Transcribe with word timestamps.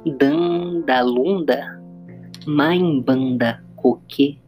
Dandalunda 0.00 1.76
Maimbanda 2.48 3.60
Koke 3.76 4.40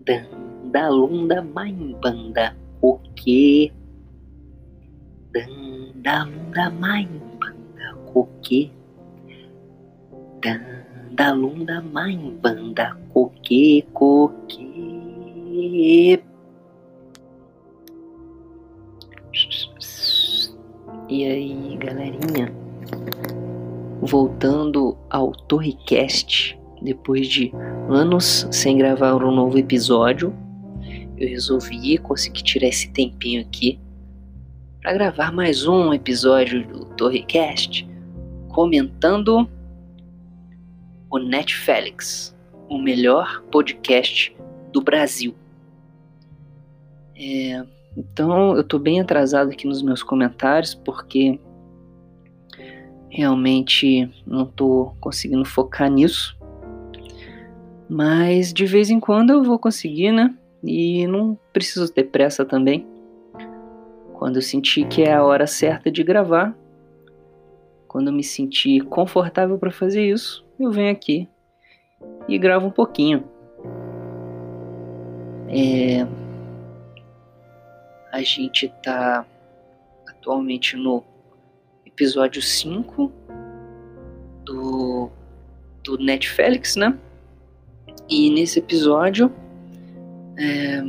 Dandalunda 0.00 1.44
Maimbanda 1.44 2.56
Koke 2.80 3.68
Dandalunda 5.36 6.64
Maimbanda 6.80 7.88
Koke 8.08 8.72
Dandalunda 10.40 11.76
Maimbanda 11.84 12.96
Koke 13.12 13.84
Koke 13.92 14.64
E 21.08 21.24
aí, 21.24 21.76
galerinha? 21.76 22.50
Voltando 24.06 24.96
ao 25.10 25.32
Torrecast, 25.32 26.56
depois 26.80 27.26
de 27.26 27.52
anos 27.88 28.46
sem 28.52 28.78
gravar 28.78 29.16
um 29.16 29.34
novo 29.34 29.58
episódio, 29.58 30.32
eu 31.18 31.28
resolvi 31.28 31.98
conseguir 31.98 32.44
tirar 32.44 32.68
esse 32.68 32.88
tempinho 32.92 33.40
aqui 33.40 33.80
para 34.80 34.92
gravar 34.92 35.32
mais 35.32 35.66
um 35.66 35.92
episódio 35.92 36.64
do 36.68 36.84
Torrecast, 36.94 37.88
comentando 38.48 39.50
o 41.10 41.18
Netflix, 41.18 42.32
o 42.68 42.78
melhor 42.78 43.42
podcast 43.50 44.36
do 44.72 44.80
Brasil. 44.80 45.34
É, 47.16 47.66
então 47.96 48.56
eu 48.56 48.62
tô 48.62 48.78
bem 48.78 49.00
atrasado 49.00 49.50
aqui 49.50 49.66
nos 49.66 49.82
meus 49.82 50.00
comentários 50.00 50.76
porque 50.76 51.40
realmente 53.16 54.10
não 54.26 54.44
tô 54.44 54.92
conseguindo 55.00 55.44
focar 55.46 55.90
nisso. 55.90 56.36
Mas 57.88 58.52
de 58.52 58.66
vez 58.66 58.90
em 58.90 59.00
quando 59.00 59.30
eu 59.30 59.42
vou 59.42 59.58
conseguir, 59.58 60.12
né? 60.12 60.34
E 60.62 61.06
não 61.06 61.38
preciso 61.50 61.90
ter 61.90 62.04
pressa 62.04 62.44
também. 62.44 62.86
Quando 64.12 64.36
eu 64.36 64.42
sentir 64.42 64.86
que 64.86 65.02
é 65.02 65.14
a 65.14 65.24
hora 65.24 65.46
certa 65.46 65.90
de 65.90 66.02
gravar, 66.02 66.54
quando 67.88 68.08
eu 68.08 68.12
me 68.12 68.22
sentir 68.22 68.84
confortável 68.84 69.56
para 69.56 69.70
fazer 69.70 70.06
isso, 70.06 70.44
eu 70.60 70.70
venho 70.70 70.92
aqui 70.92 71.26
e 72.28 72.38
gravo 72.38 72.66
um 72.66 72.70
pouquinho. 72.70 73.24
É, 75.48 76.06
a 78.12 78.20
gente 78.20 78.66
está 78.66 79.24
atualmente 80.06 80.76
no 80.76 81.02
episódio 81.96 82.42
5 82.42 83.10
do, 84.44 85.08
do 85.82 85.96
Netflix, 85.96 86.76
né? 86.76 86.94
E 88.06 88.28
nesse 88.28 88.58
episódio 88.58 89.32
é, 90.38 90.82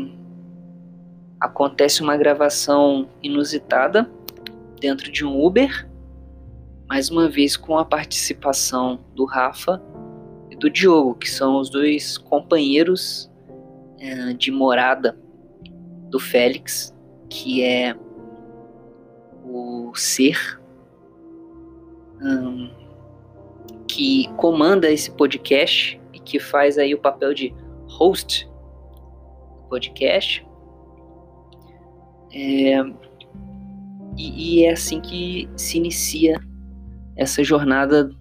acontece 1.40 2.02
uma 2.02 2.18
gravação 2.18 3.08
inusitada 3.24 4.12
dentro 4.82 5.10
de 5.10 5.24
um 5.26 5.42
Uber, 5.42 5.88
mais 6.90 7.10
uma 7.10 7.30
vez 7.30 7.56
com 7.56 7.78
a 7.78 7.86
participação 7.86 9.00
do 9.16 9.24
Rafa 9.24 9.82
e 10.52 10.58
do 10.58 10.70
Diogo, 10.70 11.16
que 11.16 11.30
são 11.30 11.58
os 11.58 11.70
dois 11.70 12.18
companheiros 12.18 13.32
é, 13.98 14.34
de 14.34 14.52
morada 14.52 15.18
do 16.10 16.20
Félix 16.20 16.94
que 17.30 17.64
é 17.64 17.96
o 19.46 19.94
ser 19.96 20.60
que 23.88 24.28
comanda 24.36 24.92
esse 24.92 25.12
podcast 25.12 26.00
e 26.14 26.20
que 26.20 26.39
faz 26.39 26.78
aí 26.78 26.94
o 26.94 27.00
papel 27.00 27.33
de 27.33 27.54
host 27.88 28.48
do 29.55 29.70
podcast. 29.70 30.45
É, 32.33 32.80
e, 34.17 34.60
e 34.60 34.66
é 34.66 34.72
assim 34.72 35.00
que 35.00 35.50
se 35.55 35.78
inicia 35.78 36.39
essa 37.16 37.44
jornada 37.44 38.11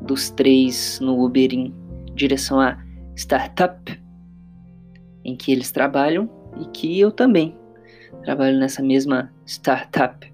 dos 0.00 0.30
três 0.30 0.98
no 1.00 1.24
Uber 1.24 1.52
em 1.52 1.74
direção 2.14 2.60
a 2.60 2.78
startup 3.16 4.02
em 5.24 5.36
que 5.36 5.52
eles 5.52 5.70
trabalham 5.70 6.28
e 6.60 6.66
que 6.66 7.00
eu 7.00 7.10
também 7.10 7.56
trabalho 8.22 8.58
nessa 8.58 8.82
mesma 8.82 9.32
startup. 9.46 10.33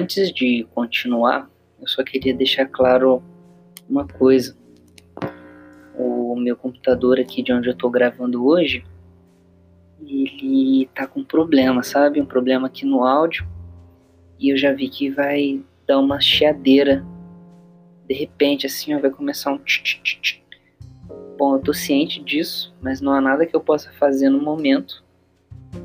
Antes 0.00 0.32
de 0.32 0.66
continuar, 0.74 1.50
eu 1.78 1.86
só 1.86 2.02
queria 2.02 2.32
deixar 2.32 2.64
claro 2.64 3.22
uma 3.86 4.08
coisa. 4.08 4.56
O 5.94 6.34
meu 6.36 6.56
computador 6.56 7.20
aqui 7.20 7.42
de 7.42 7.52
onde 7.52 7.68
eu 7.68 7.74
estou 7.74 7.90
gravando 7.90 8.46
hoje, 8.46 8.82
ele 10.00 10.88
tá 10.94 11.06
com 11.06 11.22
problema, 11.22 11.82
sabe? 11.82 12.18
Um 12.18 12.24
problema 12.24 12.66
aqui 12.66 12.86
no 12.86 13.04
áudio 13.04 13.46
e 14.38 14.48
eu 14.48 14.56
já 14.56 14.72
vi 14.72 14.88
que 14.88 15.10
vai 15.10 15.62
dar 15.86 15.98
uma 15.98 16.18
chiadeira. 16.18 17.04
De 18.08 18.14
repente, 18.14 18.64
assim, 18.64 18.94
ó, 18.94 18.98
vai 18.98 19.10
começar 19.10 19.52
um 19.52 19.58
tch, 19.58 19.82
tch, 19.82 20.18
tch. 20.22 20.42
Bom, 21.36 21.56
eu 21.56 21.60
tô 21.60 21.74
ciente 21.74 22.24
disso, 22.24 22.74
mas 22.80 23.02
não 23.02 23.12
há 23.12 23.20
nada 23.20 23.44
que 23.44 23.54
eu 23.54 23.60
possa 23.60 23.92
fazer 23.92 24.30
no 24.30 24.40
momento. 24.40 25.04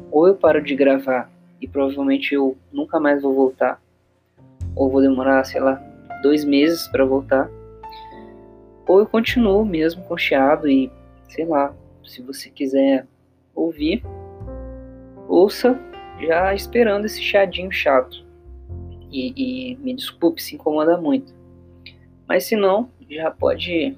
Ou 0.09 0.26
eu 0.26 0.36
paro 0.36 0.64
de 0.64 0.74
gravar 0.74 1.30
e 1.59 1.68
provavelmente 1.68 2.34
eu 2.34 2.58
nunca 2.72 2.97
mais 2.97 3.22
vou 3.22 3.34
voltar. 3.34 3.84
Ou 4.75 4.90
vou 4.90 5.02
demorar, 5.02 5.44
sei 5.46 5.62
lá, 5.62 5.81
dois 6.22 6.44
meses 6.44 6.88
para 6.88 7.06
voltar. 7.06 7.50
Ou 8.88 9.00
eu 9.00 9.06
continuo 9.06 9.66
mesmo 9.66 10.03
com 10.03 10.18
chiado 10.18 10.69
e, 10.69 10.91
sei 11.28 11.46
lá, 11.46 11.74
se 12.03 12.22
você 12.22 12.50
quiser 12.50 13.08
ouvir, 13.53 14.03
ouça 15.28 15.80
já 16.19 16.53
esperando 16.53 17.06
esse 17.06 17.22
chiadinho 17.22 17.72
chato. 17.72 18.25
E, 19.12 19.34
e 19.72 19.75
me 19.78 19.94
desculpe 19.94 20.41
se 20.41 20.56
incomoda 20.56 20.97
muito. 20.97 21.34
Mas 22.28 22.44
se 22.46 22.56
não, 22.56 22.90
já 23.09 23.31
pode 23.31 23.97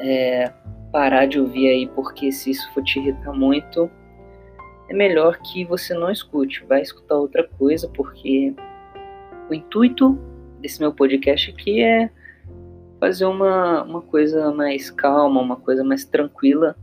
é, 0.00 0.52
parar 0.92 1.26
de 1.26 1.40
ouvir 1.40 1.68
aí, 1.68 1.86
porque 1.88 2.30
se 2.30 2.50
isso 2.50 2.72
for 2.72 2.82
te 2.82 2.98
irritar 2.98 3.32
muito, 3.32 3.90
é 4.88 4.94
melhor 4.94 5.38
que 5.38 5.64
você 5.64 5.94
não 5.94 6.10
escute. 6.10 6.64
Vai 6.64 6.82
escutar 6.82 7.16
outra 7.16 7.44
coisa, 7.58 7.88
porque 7.88 8.54
o 9.48 9.54
intuito 9.54 10.18
desse 10.60 10.80
meu 10.80 10.92
podcast 10.92 11.50
aqui 11.50 11.82
é 11.82 12.10
fazer 12.98 13.26
uma, 13.26 13.82
uma 13.82 14.00
coisa 14.00 14.52
mais 14.52 14.90
calma, 14.90 15.40
uma 15.40 15.56
coisa 15.56 15.84
mais 15.84 16.04
tranquila 16.04 16.76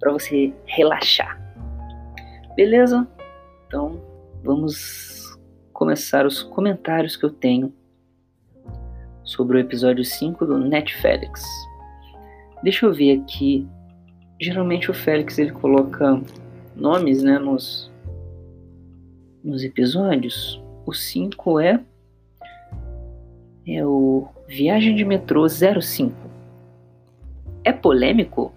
para 0.00 0.12
você 0.12 0.52
relaxar. 0.64 1.40
Beleza? 2.56 3.06
Então 3.66 4.00
vamos 4.42 5.38
começar 5.72 6.26
os 6.26 6.42
comentários 6.42 7.16
que 7.16 7.24
eu 7.24 7.30
tenho 7.30 7.72
sobre 9.24 9.56
o 9.56 9.60
episódio 9.60 10.04
5 10.04 10.46
do 10.46 10.58
Netflix. 10.58 11.44
Deixa 12.62 12.86
eu 12.86 12.92
ver 12.92 13.20
aqui. 13.20 13.68
Geralmente 14.40 14.90
o 14.90 14.94
Félix 14.94 15.38
ele 15.38 15.52
coloca 15.52 16.20
nomes, 16.74 17.22
né, 17.22 17.38
nos 17.38 17.92
nos 19.42 19.64
episódios. 19.64 20.61
O 20.84 20.92
5 20.92 21.60
é 21.60 21.80
é 23.66 23.86
o 23.86 24.26
Viagem 24.48 24.96
de 24.96 25.04
Metrô 25.04 25.46
05. 25.48 26.14
É 27.64 27.72
polêmico? 27.72 28.52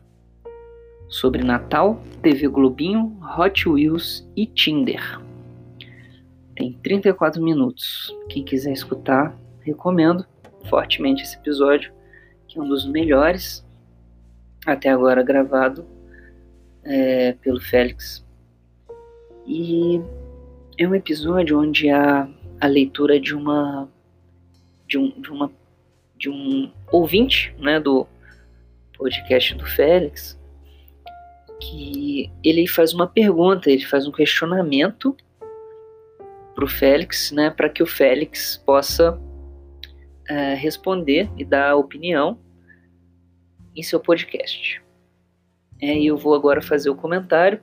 Sobre 1.07 1.43
Natal, 1.43 2.01
TV 2.23 2.47
Globinho, 2.47 3.15
Hot 3.37 3.69
Wheels 3.69 4.27
e 4.35 4.47
Tinder. 4.47 5.21
Tem 6.55 6.73
34 6.73 7.41
minutos. 7.43 8.15
Quem 8.29 8.43
quiser 8.43 8.73
escutar, 8.73 9.37
recomendo 9.61 10.25
fortemente 10.67 11.21
esse 11.21 11.37
episódio, 11.37 11.93
que 12.47 12.57
é 12.57 12.61
um 12.61 12.67
dos 12.67 12.87
melhores 12.87 13.63
até 14.65 14.89
agora 14.89 15.21
gravado 15.21 15.85
é, 16.83 17.33
pelo 17.33 17.61
Félix. 17.61 18.25
E 19.45 20.01
é 20.77 20.87
um 20.87 20.95
episódio 20.95 21.59
onde 21.59 21.89
há 21.89 22.27
a 22.59 22.67
leitura 22.67 23.19
de 23.19 23.33
uma 23.33 23.89
de 24.87 24.97
um, 24.97 25.09
de 25.21 25.31
uma 25.31 25.51
de 26.17 26.29
um 26.29 26.71
ouvinte, 26.91 27.53
né, 27.59 27.79
do 27.79 28.07
podcast 28.97 29.53
do 29.55 29.65
Félix, 29.65 30.39
que 31.59 32.31
ele 32.43 32.67
faz 32.67 32.93
uma 32.93 33.05
pergunta, 33.05 33.69
ele 33.69 33.85
faz 33.85 34.07
um 34.07 34.11
questionamento 34.11 35.15
para 36.53 36.63
o 36.63 36.67
Félix, 36.67 37.31
né, 37.31 37.49
para 37.49 37.69
que 37.69 37.83
o 37.83 37.85
Félix 37.85 38.57
possa 38.65 39.19
é, 40.27 40.53
responder 40.53 41.29
e 41.37 41.43
dar 41.43 41.75
opinião 41.75 42.39
em 43.75 43.83
seu 43.83 43.99
podcast. 43.99 44.81
É, 45.81 46.01
eu 46.01 46.15
vou 46.15 46.33
agora 46.33 46.61
fazer 46.61 46.89
o 46.89 46.95
comentário 46.95 47.59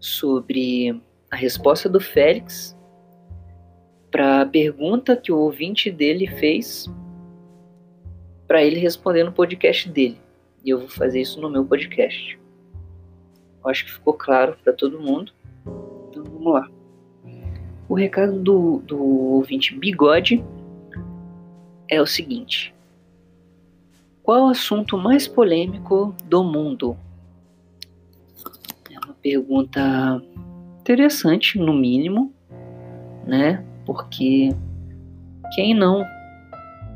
sobre 0.00 1.00
a 1.30 1.36
resposta 1.36 1.88
do 1.88 2.00
Félix 2.00 2.76
para 4.10 4.42
a 4.42 4.46
pergunta 4.46 5.16
que 5.16 5.32
o 5.32 5.38
ouvinte 5.38 5.90
dele 5.90 6.26
fez 6.26 6.90
para 8.46 8.62
ele 8.62 8.78
responder 8.78 9.24
no 9.24 9.32
podcast 9.32 9.88
dele. 9.88 10.18
E 10.64 10.70
eu 10.70 10.78
vou 10.78 10.88
fazer 10.88 11.20
isso 11.20 11.40
no 11.40 11.50
meu 11.50 11.64
podcast. 11.64 12.38
Eu 13.62 13.70
acho 13.70 13.84
que 13.84 13.92
ficou 13.92 14.14
claro 14.14 14.56
para 14.62 14.72
todo 14.72 15.00
mundo. 15.00 15.32
Então 16.08 16.24
vamos 16.24 16.52
lá. 16.52 16.70
O 17.88 17.94
recado 17.94 18.38
do, 18.40 18.78
do 18.78 19.02
ouvinte 19.02 19.76
Bigode 19.76 20.44
é 21.88 22.00
o 22.00 22.06
seguinte: 22.06 22.74
Qual 24.22 24.46
o 24.46 24.50
assunto 24.50 24.96
mais 24.96 25.28
polêmico 25.28 26.14
do 26.24 26.42
mundo? 26.42 26.96
É 28.90 28.98
uma 29.04 29.14
pergunta 29.14 30.22
interessante, 30.86 31.58
no 31.58 31.74
mínimo, 31.74 32.32
né? 33.26 33.64
Porque 33.84 34.50
quem 35.52 35.74
não 35.74 36.04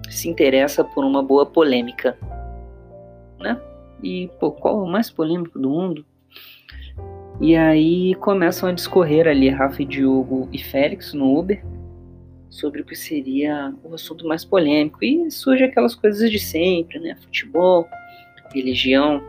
se 0.09 0.29
interessa 0.29 0.85
por 0.85 1.05
uma 1.05 1.21
boa 1.25 1.45
polêmica, 1.45 2.17
né? 3.41 3.61
E 4.01 4.31
pô, 4.39 4.53
qual 4.53 4.81
o 4.81 4.89
mais 4.89 5.11
polêmico 5.11 5.59
do 5.59 5.69
mundo? 5.69 6.07
E 7.41 7.57
aí 7.57 8.15
começam 8.17 8.69
a 8.69 8.73
discorrer 8.73 9.27
ali 9.27 9.49
Rafa, 9.49 9.85
Diogo 9.85 10.49
e 10.53 10.59
Félix 10.59 11.13
no 11.13 11.37
Uber 11.37 11.61
sobre 12.49 12.83
o 12.83 12.85
que 12.85 12.95
seria 12.95 13.75
o 13.83 13.95
assunto 13.95 14.27
mais 14.27 14.45
polêmico. 14.45 15.03
E 15.03 15.29
surge 15.33 15.65
aquelas 15.65 15.97
coisas 15.97 16.31
de 16.31 16.39
sempre, 16.39 17.01
né? 17.01 17.17
Futebol, 17.21 17.89
religião, 18.55 19.21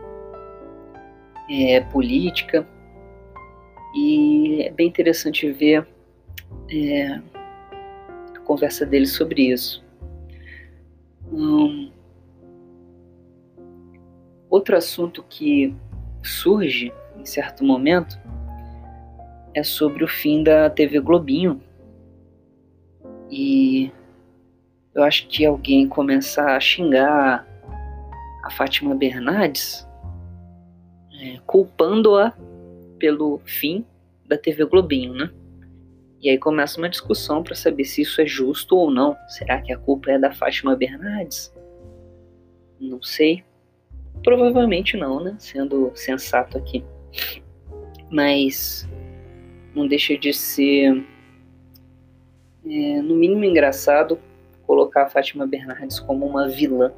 é, 1.50 1.80
política. 1.80 2.64
E 3.94 4.62
é 4.62 4.70
bem 4.70 4.88
interessante 4.88 5.50
ver 5.50 5.86
é, 6.70 7.20
a 8.34 8.38
conversa 8.44 8.86
deles 8.86 9.12
sobre 9.12 9.52
isso. 9.52 9.84
Hum, 11.30 11.90
outro 14.48 14.76
assunto 14.76 15.22
que 15.28 15.74
surge 16.22 16.92
em 17.16 17.24
certo 17.24 17.64
momento, 17.64 18.18
é 19.54 19.62
sobre 19.62 20.04
o 20.04 20.08
fim 20.08 20.42
da 20.42 20.68
TV 20.70 21.00
Globinho. 21.00 21.60
E 23.30 23.92
eu 24.94 25.02
acho 25.02 25.26
que 25.28 25.44
alguém 25.44 25.88
começar 25.88 26.56
a 26.56 26.60
xingar 26.60 27.46
a 28.42 28.50
Fátima 28.50 28.94
Bernardes, 28.94 29.86
é, 31.20 31.38
culpando-a 31.46 32.34
pelo 33.02 33.40
fim 33.44 33.84
da 34.24 34.38
TV 34.38 34.64
Globinho, 34.64 35.12
né? 35.12 35.28
E 36.20 36.30
aí 36.30 36.38
começa 36.38 36.78
uma 36.78 36.88
discussão 36.88 37.42
para 37.42 37.56
saber 37.56 37.84
se 37.84 38.02
isso 38.02 38.20
é 38.20 38.26
justo 38.26 38.76
ou 38.76 38.92
não. 38.92 39.16
Será 39.26 39.60
que 39.60 39.72
a 39.72 39.76
culpa 39.76 40.12
é 40.12 40.18
da 40.20 40.30
Fátima 40.30 40.76
Bernardes? 40.76 41.52
Não 42.78 43.02
sei. 43.02 43.42
Provavelmente 44.22 44.96
não, 44.96 45.18
né? 45.18 45.34
Sendo 45.40 45.90
sensato 45.96 46.56
aqui 46.56 46.84
mas 48.12 48.86
não 49.74 49.88
deixa 49.88 50.16
de 50.18 50.34
ser, 50.34 51.02
é, 52.66 53.00
no 53.00 53.14
mínimo, 53.14 53.42
engraçado 53.42 54.18
colocar 54.66 55.04
a 55.04 55.08
Fátima 55.08 55.46
Bernardes 55.46 55.98
como 55.98 56.26
uma 56.26 56.46
vilã, 56.46 56.92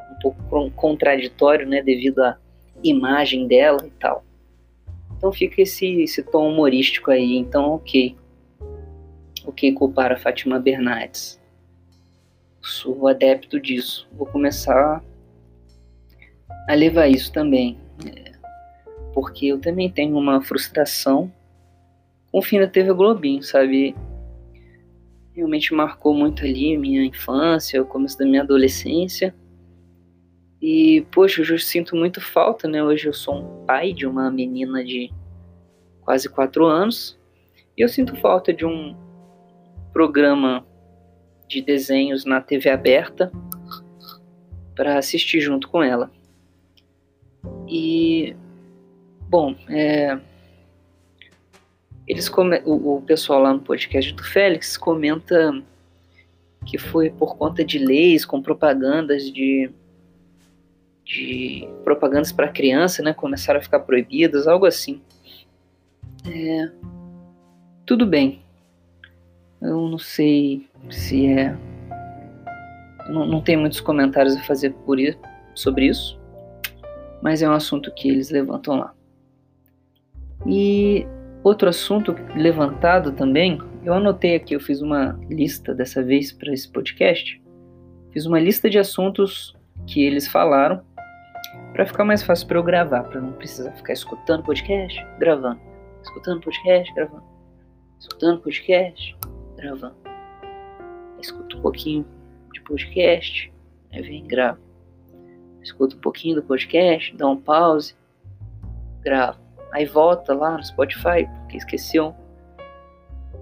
um 0.00 0.18
pouco 0.20 0.70
contraditório, 0.72 1.68
né, 1.68 1.82
devido 1.82 2.20
à 2.20 2.38
imagem 2.82 3.46
dela 3.46 3.86
e 3.86 3.90
tal. 3.90 4.24
Então 5.24 5.32
fica 5.32 5.62
esse, 5.62 6.02
esse 6.02 6.22
tom 6.22 6.50
humorístico 6.50 7.10
aí, 7.10 7.38
então 7.38 7.70
ok. 7.70 8.14
Ok 9.46 9.72
culpar 9.72 10.12
a 10.12 10.18
Fátima 10.18 10.58
Bernardes. 10.58 11.40
Sou 12.60 13.08
adepto 13.08 13.58
disso. 13.58 14.06
Vou 14.12 14.26
começar 14.26 15.02
a 16.68 16.74
levar 16.74 17.08
isso 17.08 17.32
também 17.32 17.78
porque 19.14 19.46
eu 19.46 19.58
também 19.58 19.90
tenho 19.90 20.14
uma 20.18 20.42
frustração 20.42 21.32
com 22.30 22.40
o 22.40 22.42
fim 22.42 22.60
da 22.60 22.66
TV 22.66 22.92
Globinho, 22.92 23.42
sabe? 23.42 23.96
Realmente 25.32 25.72
marcou 25.72 26.12
muito 26.12 26.44
ali 26.44 26.76
minha 26.76 27.02
infância, 27.02 27.80
o 27.80 27.86
começo 27.86 28.18
da 28.18 28.26
minha 28.26 28.42
adolescência. 28.42 29.34
E, 30.66 31.02
poxa, 31.12 31.42
eu 31.42 31.58
sinto 31.58 31.94
muito 31.94 32.22
falta, 32.22 32.66
né? 32.66 32.82
Hoje 32.82 33.06
eu 33.06 33.12
sou 33.12 33.34
um 33.34 33.66
pai 33.66 33.92
de 33.92 34.06
uma 34.06 34.30
menina 34.30 34.82
de 34.82 35.12
quase 36.00 36.26
quatro 36.26 36.64
anos. 36.64 37.18
E 37.76 37.82
eu 37.82 37.88
sinto 37.88 38.16
falta 38.16 38.50
de 38.50 38.64
um 38.64 38.96
programa 39.92 40.66
de 41.46 41.60
desenhos 41.60 42.24
na 42.24 42.40
TV 42.40 42.70
aberta 42.70 43.30
para 44.74 44.96
assistir 44.96 45.42
junto 45.42 45.68
com 45.68 45.82
ela. 45.82 46.10
E 47.68 48.34
Bom, 49.28 49.54
é, 49.68 50.18
eles 52.08 52.26
come, 52.26 52.62
o, 52.64 52.96
o, 52.96 53.02
pessoal 53.02 53.42
lá 53.42 53.52
no 53.52 53.60
podcast 53.60 54.14
do 54.14 54.24
Félix 54.24 54.78
comenta 54.78 55.62
que 56.64 56.78
foi 56.78 57.10
por 57.10 57.36
conta 57.36 57.62
de 57.62 57.78
leis 57.78 58.24
com 58.24 58.40
propagandas 58.40 59.30
de, 59.30 59.70
de 61.04 61.68
propagandas 61.84 62.32
para 62.32 62.48
criança, 62.48 63.02
né? 63.02 63.12
Começaram 63.12 63.60
a 63.60 63.62
ficar 63.62 63.80
proibidas, 63.80 64.46
algo 64.46 64.64
assim. 64.64 65.02
É, 66.26 66.70
tudo 67.84 68.06
bem. 68.06 68.42
Eu 69.60 69.88
não 69.88 69.98
sei 69.98 70.66
se 70.90 71.26
é. 71.26 71.56
Não, 73.08 73.26
não 73.26 73.40
tem 73.42 73.56
muitos 73.56 73.80
comentários 73.80 74.34
a 74.34 74.42
fazer 74.42 74.70
por 74.86 74.98
isso, 74.98 75.18
sobre 75.54 75.86
isso, 75.86 76.18
mas 77.22 77.42
é 77.42 77.48
um 77.48 77.52
assunto 77.52 77.92
que 77.92 78.08
eles 78.08 78.30
levantam 78.30 78.76
lá. 78.76 78.94
E 80.46 81.06
outro 81.42 81.68
assunto 81.68 82.14
levantado 82.34 83.12
também, 83.12 83.60
eu 83.84 83.92
anotei 83.92 84.34
aqui, 84.36 84.54
eu 84.54 84.60
fiz 84.60 84.80
uma 84.80 85.18
lista 85.28 85.74
dessa 85.74 86.02
vez 86.02 86.32
para 86.32 86.52
esse 86.52 86.66
podcast. 86.68 87.42
Fiz 88.10 88.24
uma 88.24 88.40
lista 88.40 88.70
de 88.70 88.78
assuntos 88.78 89.54
que 89.86 90.02
eles 90.02 90.26
falaram 90.26 90.82
para 91.74 91.84
ficar 91.84 92.04
mais 92.04 92.22
fácil 92.22 92.46
para 92.46 92.56
eu 92.56 92.62
gravar, 92.62 93.02
para 93.02 93.20
não 93.20 93.32
precisar 93.32 93.72
ficar 93.72 93.92
escutando 93.92 94.44
podcast, 94.44 95.04
gravando, 95.18 95.60
escutando 96.02 96.40
podcast, 96.40 96.94
gravando, 96.94 97.24
escutando 97.98 98.40
podcast, 98.40 99.16
gravando. 99.56 99.96
Escuta 101.20 101.56
um 101.56 101.60
pouquinho 101.60 102.06
de 102.52 102.60
podcast, 102.62 103.52
aí 103.92 104.02
vem 104.02 104.24
grava. 104.24 104.60
Escuta 105.62 105.96
um 105.96 106.00
pouquinho 106.00 106.36
do 106.36 106.42
podcast, 106.44 107.16
dá 107.16 107.26
um 107.26 107.40
pause, 107.40 107.96
grava 109.00 109.44
Aí 109.74 109.84
volta 109.86 110.32
lá 110.32 110.56
no 110.56 110.64
Spotify, 110.64 111.28
porque 111.40 111.56
esqueceu. 111.56 112.14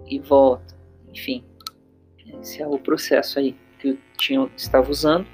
E 0.06 0.18
volta. 0.18 0.74
Enfim. 1.10 1.44
Esse 2.40 2.62
é 2.62 2.66
o 2.66 2.78
processo 2.78 3.38
aí 3.38 3.54
que 3.78 3.90
eu 3.90 3.98
tinha, 4.16 4.50
estava 4.56 4.90
usando. 4.90 5.26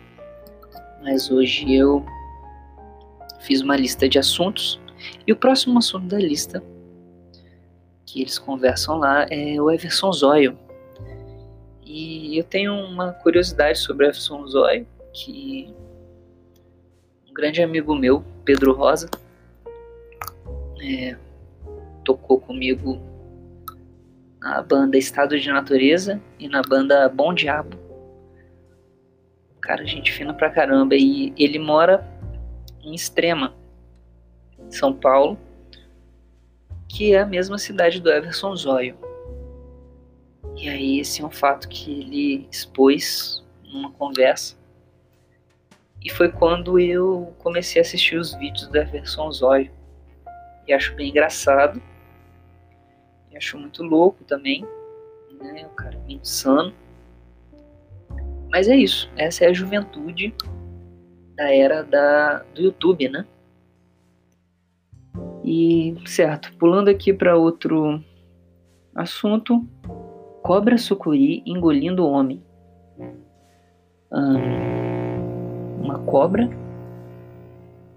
Mas 1.00 1.30
hoje 1.30 1.72
eu 1.72 2.04
fiz 3.48 3.62
uma 3.62 3.76
lista 3.76 4.06
de 4.06 4.18
assuntos. 4.18 4.78
E 5.26 5.32
o 5.32 5.36
próximo 5.36 5.78
assunto 5.78 6.06
da 6.06 6.18
lista 6.18 6.62
que 8.04 8.20
eles 8.20 8.38
conversam 8.38 8.98
lá 8.98 9.26
é 9.30 9.60
o 9.60 9.70
Everson 9.70 10.12
Zóio. 10.12 10.58
E 11.82 12.38
eu 12.38 12.44
tenho 12.44 12.74
uma 12.74 13.12
curiosidade 13.12 13.78
sobre 13.78 14.04
o 14.04 14.08
Everson 14.08 14.46
Zóio, 14.46 14.86
que 15.14 15.74
um 17.28 17.32
grande 17.32 17.62
amigo 17.62 17.94
meu, 17.94 18.22
Pedro 18.44 18.74
Rosa, 18.74 19.08
é, 20.82 21.16
tocou 22.04 22.38
comigo 22.38 23.00
na 24.40 24.60
banda 24.60 24.98
Estado 24.98 25.38
de 25.40 25.48
Natureza 25.48 26.20
e 26.38 26.48
na 26.48 26.60
banda 26.60 27.08
Bom 27.08 27.32
Diabo. 27.32 27.76
Cara, 29.60 29.84
gente 29.86 30.12
fina 30.12 30.34
pra 30.34 30.50
caramba. 30.50 30.94
E 30.94 31.32
ele 31.36 31.58
mora 31.58 32.06
em 32.82 32.94
Extrema, 32.94 33.54
São 34.70 34.92
Paulo, 34.92 35.38
que 36.88 37.14
é 37.14 37.20
a 37.20 37.26
mesma 37.26 37.58
cidade 37.58 38.00
do 38.00 38.10
Everson 38.10 38.54
Zóio. 38.56 38.96
E 40.56 40.68
aí, 40.68 41.00
esse 41.00 41.22
é 41.22 41.24
um 41.24 41.30
fato 41.30 41.68
que 41.68 42.00
ele 42.00 42.48
expôs 42.50 43.44
numa 43.62 43.92
conversa. 43.92 44.56
E 46.02 46.10
foi 46.10 46.30
quando 46.30 46.78
eu 46.78 47.34
comecei 47.38 47.80
a 47.80 47.84
assistir 47.84 48.16
os 48.16 48.34
vídeos 48.34 48.66
do 48.68 48.76
Everson 48.76 49.30
Zóio 49.30 49.70
e 50.66 50.72
acho 50.72 50.94
bem 50.94 51.10
engraçado. 51.10 51.82
E 53.30 53.36
acho 53.36 53.58
muito 53.58 53.82
louco 53.82 54.24
também. 54.24 54.66
Né? 55.40 55.66
O 55.66 55.74
cara 55.74 56.00
é 56.08 56.12
insano. 56.12 56.72
Mas 58.50 58.68
é 58.68 58.76
isso. 58.76 59.10
Essa 59.16 59.44
é 59.44 59.48
a 59.48 59.52
juventude 59.52 60.34
da 61.38 61.54
era 61.54 61.84
da, 61.84 62.42
do 62.52 62.60
YouTube, 62.60 63.08
né? 63.08 63.24
E 65.44 65.94
certo, 66.04 66.52
pulando 66.58 66.88
aqui 66.88 67.12
para 67.12 67.36
outro 67.36 68.02
assunto, 68.92 69.64
cobra 70.42 70.76
sucuri 70.76 71.42
engolindo 71.46 72.04
homem. 72.04 72.42
uma 75.80 76.00
cobra, 76.00 76.50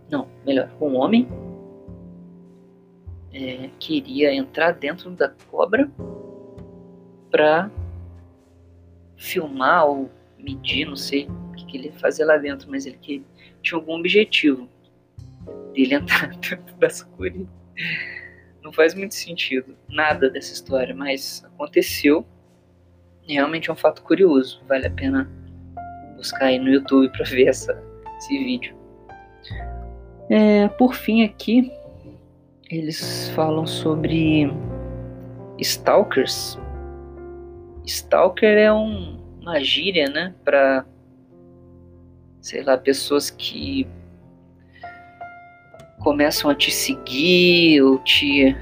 não, 0.09 0.27
melhor, 0.45 0.69
um 0.79 0.95
homem 0.95 1.27
é, 3.33 3.69
queria 3.79 4.33
entrar 4.33 4.71
dentro 4.73 5.09
da 5.11 5.29
cobra 5.49 5.89
para 7.31 7.71
filmar 9.17 9.87
ou 9.87 10.11
medir, 10.37 10.85
não 10.85 10.95
sei 10.95 11.27
o 11.27 11.51
que, 11.53 11.65
que 11.65 11.77
ele 11.77 11.91
fazia 11.91 12.25
lá 12.25 12.37
dentro, 12.37 12.69
mas 12.69 12.85
ele 12.85 12.97
que 12.97 13.23
tinha 13.61 13.79
algum 13.79 13.93
objetivo 13.93 14.69
dele 15.73 15.95
entrar 15.95 16.29
dentro 16.37 16.75
da 16.75 16.89
sucuri. 16.89 17.47
Não 18.61 18.71
faz 18.71 18.93
muito 18.93 19.15
sentido 19.15 19.75
nada 19.89 20.29
dessa 20.29 20.53
história, 20.53 20.93
mas 20.93 21.43
aconteceu. 21.45 22.25
E 23.27 23.33
realmente 23.33 23.69
é 23.69 23.73
um 23.73 23.75
fato 23.75 24.03
curioso. 24.03 24.61
Vale 24.67 24.87
a 24.87 24.91
pena 24.91 25.29
buscar 26.15 26.45
aí 26.45 26.59
no 26.59 26.69
YouTube 26.69 27.09
para 27.11 27.25
ver 27.25 27.47
essa, 27.47 27.81
esse 28.17 28.37
vídeo. 28.37 28.75
É, 30.29 30.67
por 30.69 30.93
fim, 30.93 31.23
aqui 31.23 31.71
eles 32.69 33.29
falam 33.35 33.67
sobre 33.67 34.49
stalkers. 35.59 36.57
Stalker 37.85 38.57
é 38.57 38.71
um, 38.71 39.19
uma 39.41 39.59
gíria, 39.59 40.09
né, 40.09 40.33
para 40.45 40.85
sei 42.41 42.63
lá, 42.63 42.77
pessoas 42.77 43.29
que 43.29 43.87
começam 45.99 46.49
a 46.49 46.55
te 46.55 46.71
seguir 46.71 47.81
ou 47.81 47.99
te 47.99 48.55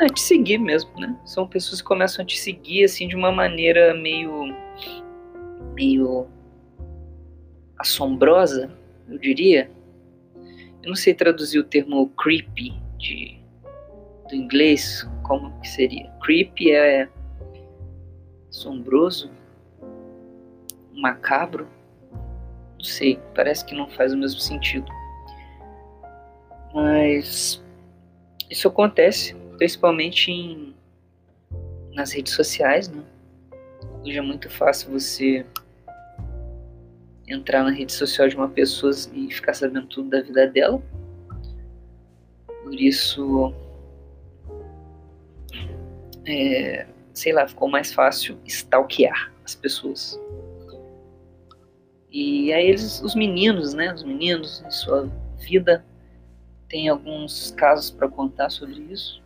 é, 0.00 0.06
te 0.06 0.20
seguir 0.20 0.58
mesmo, 0.58 0.98
né? 0.98 1.16
São 1.24 1.46
pessoas 1.46 1.80
que 1.80 1.86
começam 1.86 2.22
a 2.22 2.26
te 2.26 2.38
seguir 2.38 2.84
assim 2.84 3.08
de 3.08 3.16
uma 3.16 3.32
maneira 3.32 3.92
meio 3.94 4.54
meio 5.74 6.28
assombrosa, 7.78 8.70
eu 9.08 9.18
diria. 9.18 9.70
Eu 10.82 10.88
não 10.88 10.96
sei 10.96 11.14
traduzir 11.14 11.58
o 11.58 11.64
termo 11.64 12.08
creepy 12.10 12.72
de, 12.98 13.38
do 14.28 14.34
inglês, 14.34 15.08
como 15.22 15.52
que 15.60 15.68
seria? 15.68 16.10
Creepy 16.20 16.72
é 16.72 17.08
assombroso, 18.48 19.30
macabro, 20.92 21.68
não 22.82 22.88
sei, 22.88 23.16
parece 23.32 23.64
que 23.64 23.76
não 23.76 23.88
faz 23.88 24.12
o 24.12 24.16
mesmo 24.16 24.40
sentido. 24.40 24.90
Mas 26.74 27.62
isso 28.50 28.66
acontece 28.66 29.36
principalmente 29.56 30.32
em, 30.32 30.74
nas 31.92 32.10
redes 32.10 32.32
sociais, 32.32 32.88
né? 32.88 33.04
Hoje 34.04 34.18
é 34.18 34.20
muito 34.20 34.50
fácil 34.50 34.90
você 34.90 35.46
entrar 37.28 37.62
na 37.62 37.70
rede 37.70 37.92
social 37.92 38.28
de 38.28 38.34
uma 38.34 38.48
pessoa 38.48 38.92
e 39.14 39.32
ficar 39.32 39.54
sabendo 39.54 39.86
tudo 39.86 40.10
da 40.10 40.20
vida 40.20 40.48
dela. 40.48 40.82
Por 42.64 42.74
isso, 42.74 43.54
é, 46.26 46.84
sei 47.14 47.32
lá, 47.32 47.46
ficou 47.46 47.70
mais 47.70 47.92
fácil 47.92 48.36
stalkear 48.44 49.32
as 49.44 49.54
pessoas. 49.54 50.20
E 52.12 52.52
aí 52.52 52.66
eles, 52.66 53.00
os 53.00 53.14
meninos, 53.14 53.72
né, 53.72 53.92
os 53.94 54.04
meninos 54.04 54.62
em 54.66 54.70
sua 54.70 55.10
vida 55.38 55.82
tem 56.68 56.88
alguns 56.88 57.52
casos 57.52 57.90
para 57.90 58.06
contar 58.06 58.50
sobre 58.50 58.80
isso. 58.82 59.22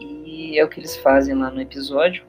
E 0.00 0.58
é 0.58 0.64
o 0.64 0.68
que 0.68 0.80
eles 0.80 0.96
fazem 0.96 1.36
lá 1.36 1.52
no 1.52 1.60
episódio. 1.60 2.26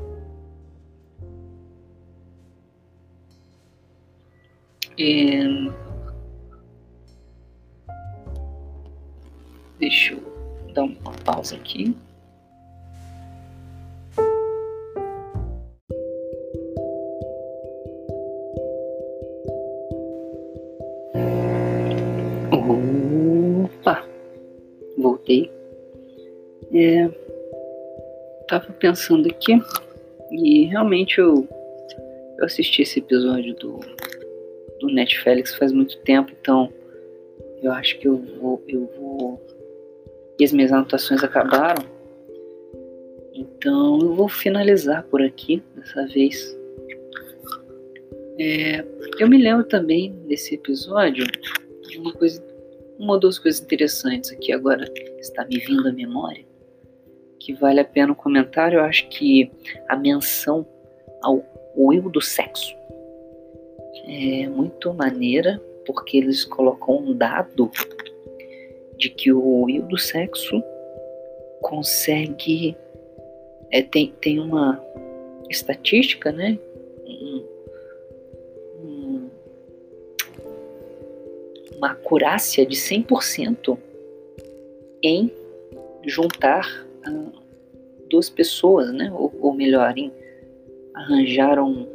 E... 4.96 5.72
Deixa 9.80 10.14
eu 10.14 10.74
dar 10.74 10.84
uma 10.84 11.12
pausa 11.24 11.56
aqui. 11.56 11.98
É, 26.74 27.10
tava 28.48 28.72
pensando 28.74 29.28
aqui 29.28 29.62
e 30.32 30.66
realmente 30.66 31.20
eu, 31.20 31.48
eu 32.38 32.46
assisti 32.46 32.82
esse 32.82 33.00
episódio 33.00 33.56
do, 33.56 33.80
do 34.80 34.88
Netflix 34.88 35.56
faz 35.56 35.72
muito 35.72 35.98
tempo, 36.00 36.32
então 36.40 36.72
eu 37.66 37.72
acho 37.72 37.98
que 37.98 38.08
eu 38.08 38.18
vou. 38.18 38.64
Eu 38.68 38.90
vou. 38.98 39.42
E 40.40 40.44
as 40.44 40.52
minhas 40.52 40.72
anotações 40.72 41.24
acabaram. 41.24 41.84
Então 43.34 44.00
eu 44.00 44.14
vou 44.14 44.30
finalizar 44.30 45.04
por 45.06 45.22
aqui 45.22 45.64
dessa 45.76 46.06
vez. 46.08 46.56
É, 48.38 48.86
eu 49.18 49.28
me 49.28 49.42
lembro 49.42 49.64
também 49.64 50.12
desse 50.28 50.56
episódio 50.56 51.26
de 51.88 51.98
uma 51.98 52.14
coisa, 52.14 52.44
uma 52.98 53.14
ou 53.14 53.20
duas 53.20 53.38
coisas 53.38 53.62
interessantes 53.62 54.32
aqui 54.32 54.52
agora 54.52 54.86
está 55.20 55.46
me 55.46 55.58
vindo 55.60 55.88
à 55.88 55.92
memória 55.92 56.46
que 57.46 57.54
vale 57.54 57.80
a 57.80 57.86
pena 57.86 58.12
o 58.12 58.16
comentário. 58.16 58.80
Eu 58.80 58.84
acho 58.84 59.08
que 59.10 59.52
a 59.88 59.96
menção 59.96 60.66
ao 61.22 61.44
eu 61.94 62.10
do 62.10 62.20
sexo 62.20 62.76
é 64.08 64.48
muito 64.48 64.92
maneira, 64.94 65.62
porque 65.86 66.18
eles 66.18 66.44
colocam 66.44 66.98
um 66.98 67.14
dado 67.16 67.70
de 68.98 69.10
que 69.10 69.32
o 69.32 69.70
eu 69.70 69.84
do 69.84 69.98
sexo 69.98 70.64
consegue. 71.62 72.76
É, 73.72 73.82
tem, 73.84 74.12
tem 74.22 74.40
uma 74.40 74.82
estatística, 75.50 76.32
né? 76.32 76.58
Uma 81.76 81.92
acurácia 81.92 82.66
de 82.66 82.76
100% 82.76 83.78
em 85.04 85.32
juntar 86.04 86.86
duas 88.10 88.30
pessoas, 88.30 88.92
né? 88.94 89.12
Ou, 89.14 89.34
ou 89.42 89.54
melhor, 89.54 89.98
em 89.98 90.12
arranjar 90.94 91.60
um 91.60 91.88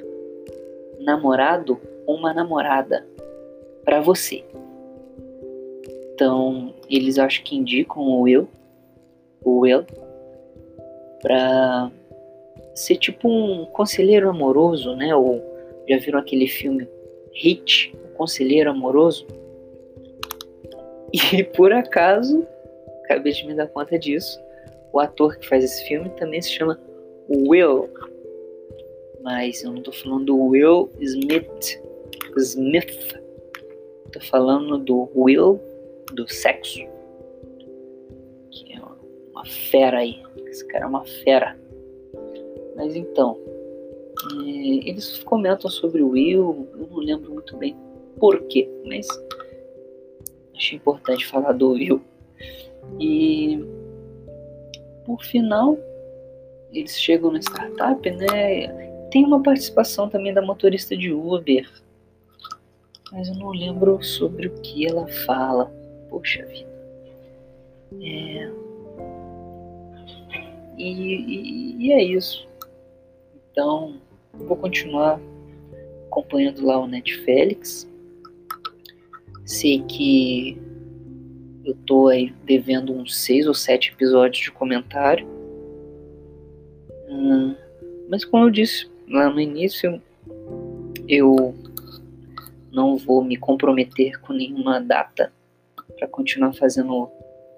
namorado 1.00 1.80
ou 2.06 2.16
uma 2.16 2.34
namorada 2.34 3.06
para 3.84 4.00
você. 4.00 4.44
Então, 6.14 6.74
eles 6.88 7.18
acho 7.18 7.42
que 7.42 7.56
indicam 7.56 8.02
o 8.02 8.28
eu, 8.28 8.46
o 9.42 9.66
eu, 9.66 9.86
para 11.22 11.90
ser 12.74 12.96
tipo 12.96 13.28
um 13.28 13.64
conselheiro 13.66 14.28
amoroso, 14.28 14.94
né? 14.94 15.14
Ou 15.14 15.42
já 15.88 15.98
viram 15.98 16.18
aquele 16.18 16.46
filme 16.46 16.86
Hit, 17.32 17.96
o 18.04 18.16
conselheiro 18.16 18.70
amoroso? 18.70 19.26
E 21.32 21.42
por 21.42 21.72
acaso, 21.72 22.46
acabei 23.04 23.32
de 23.32 23.46
me 23.46 23.54
dar 23.54 23.66
conta 23.68 23.98
disso, 23.98 24.40
o 24.92 25.00
ator 25.00 25.36
que 25.36 25.48
faz 25.48 25.64
esse 25.64 25.84
filme 25.84 26.08
também 26.10 26.40
se 26.40 26.50
chama 26.50 26.78
Will. 27.28 27.88
Mas 29.22 29.62
eu 29.62 29.72
não 29.72 29.82
tô 29.82 29.92
falando 29.92 30.26
do 30.26 30.36
Will 30.36 30.90
Smith. 31.00 31.80
Smith. 32.36 33.20
Tô 34.12 34.20
falando 34.20 34.78
do 34.78 35.08
Will 35.14 35.60
do 36.12 36.28
sexo. 36.28 36.80
Que 38.50 38.72
é 38.72 38.80
uma 39.30 39.44
fera 39.44 39.98
aí. 39.98 40.22
Esse 40.46 40.66
cara 40.66 40.84
é 40.84 40.88
uma 40.88 41.04
fera. 41.04 41.56
Mas 42.76 42.96
então. 42.96 43.38
É, 44.44 44.88
eles 44.88 45.18
comentam 45.24 45.70
sobre 45.70 46.02
o 46.02 46.10
Will. 46.10 46.68
Eu 46.78 46.88
não 46.90 46.98
lembro 46.98 47.32
muito 47.32 47.56
bem 47.56 47.76
por 48.18 48.40
quê. 48.48 48.68
Mas 48.84 49.06
achei 50.60 50.76
importante 50.76 51.26
falar 51.26 51.52
do 51.52 51.70
Will. 51.70 52.02
E 53.00 53.58
por 55.04 55.24
final, 55.24 55.76
eles 56.70 57.00
chegam 57.00 57.32
na 57.32 57.40
startup, 57.40 58.08
né? 58.10 58.68
Tem 59.10 59.24
uma 59.24 59.42
participação 59.42 60.08
também 60.08 60.32
da 60.32 60.42
motorista 60.42 60.96
de 60.96 61.12
Uber, 61.12 61.68
mas 63.10 63.28
eu 63.28 63.34
não 63.34 63.50
lembro 63.50 64.00
sobre 64.02 64.46
o 64.46 64.54
que 64.60 64.86
ela 64.86 65.08
fala. 65.26 65.72
Poxa 66.08 66.44
vida. 66.46 66.70
É... 68.00 68.50
E, 70.76 70.86
e, 70.86 71.86
e 71.86 71.92
é 71.92 72.02
isso. 72.02 72.48
Então, 73.50 73.96
vou 74.32 74.56
continuar 74.56 75.20
acompanhando 76.06 76.64
lá 76.64 76.78
o 76.78 76.86
Netflix. 76.86 77.89
Sei 79.50 79.82
que 79.82 80.56
eu 81.64 81.74
tô 81.84 82.06
aí 82.06 82.32
devendo 82.44 82.92
uns 82.92 83.16
seis 83.16 83.48
ou 83.48 83.52
sete 83.52 83.90
episódios 83.90 84.44
de 84.44 84.52
comentário. 84.52 85.26
Hum, 87.08 87.56
mas 88.08 88.24
como 88.24 88.44
eu 88.44 88.50
disse 88.50 88.88
lá 89.08 89.28
no 89.28 89.40
início, 89.40 90.00
eu 91.08 91.52
não 92.70 92.96
vou 92.96 93.24
me 93.24 93.36
comprometer 93.36 94.20
com 94.20 94.32
nenhuma 94.32 94.80
data 94.80 95.32
para 95.98 96.06
continuar 96.06 96.52
fazendo 96.52 96.94
o 96.94 97.10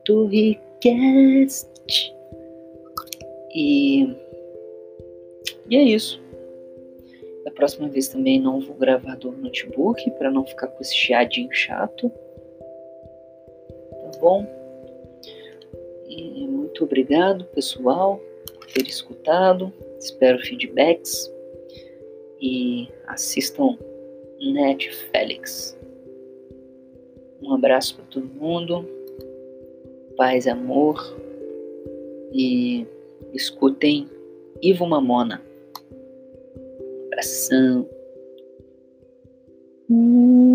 Torrecast. 0.07 1.69
E, 3.55 4.17
e 5.69 5.77
é 5.77 5.83
isso. 5.83 6.22
Da 7.45 7.51
próxima 7.51 7.89
vez 7.89 8.09
também 8.09 8.41
não 8.41 8.61
vou 8.61 8.77
gravar 8.77 9.17
do 9.17 9.33
notebook 9.33 10.11
para 10.13 10.31
não 10.31 10.45
ficar 10.47 10.69
com 10.69 10.81
esse 10.81 10.95
chiadinho 10.95 11.53
chato. 11.53 12.11
Tá 13.91 14.19
bom? 14.21 14.47
E 16.09 16.47
muito 16.47 16.85
obrigado, 16.85 17.45
pessoal, 17.47 18.21
por 18.55 18.67
ter 18.67 18.87
escutado. 18.87 19.73
Espero 19.99 20.39
feedbacks 20.41 21.33
e 22.41 22.89
assistam 23.07 23.77
Net 24.41 24.91
Félix. 24.91 25.79
Um 27.43 27.55
abraço 27.55 27.97
para 27.97 28.05
todo 28.05 28.27
mundo, 28.27 28.89
paz, 30.17 30.47
amor 30.47 31.17
e 32.33 32.87
escutem 33.33 34.09
Ivo 34.61 34.87
Mamona. 34.87 35.43
Um 37.23 37.25
abração. 37.25 37.89
Hum. 39.89 40.52